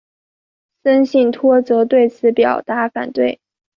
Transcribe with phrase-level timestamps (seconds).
[0.81, 3.39] 森信托则对此表达反对。